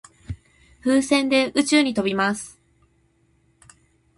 [0.83, 2.59] 風船で宇宙に飛びます。